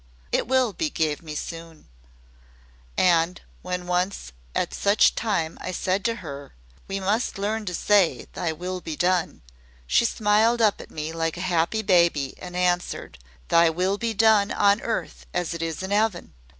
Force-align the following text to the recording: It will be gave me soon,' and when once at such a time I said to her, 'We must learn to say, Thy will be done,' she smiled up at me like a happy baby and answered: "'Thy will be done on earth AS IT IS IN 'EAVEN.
It 0.31 0.47
will 0.47 0.73
be 0.73 0.89
gave 0.89 1.21
me 1.21 1.35
soon,' 1.35 1.87
and 2.97 3.39
when 3.61 3.85
once 3.85 4.31
at 4.55 4.73
such 4.73 5.09
a 5.09 5.13
time 5.13 5.59
I 5.61 5.71
said 5.71 6.03
to 6.05 6.15
her, 6.25 6.53
'We 6.87 7.01
must 7.01 7.37
learn 7.37 7.65
to 7.65 7.75
say, 7.75 8.25
Thy 8.33 8.51
will 8.51 8.81
be 8.81 8.95
done,' 8.95 9.43
she 9.85 10.05
smiled 10.05 10.59
up 10.59 10.81
at 10.81 10.89
me 10.89 11.11
like 11.13 11.37
a 11.37 11.41
happy 11.41 11.83
baby 11.83 12.33
and 12.39 12.55
answered: 12.55 13.19
"'Thy 13.49 13.69
will 13.69 13.99
be 13.99 14.15
done 14.15 14.49
on 14.51 14.81
earth 14.81 15.27
AS 15.35 15.53
IT 15.53 15.61
IS 15.61 15.83
IN 15.83 15.91
'EAVEN. 15.93 16.33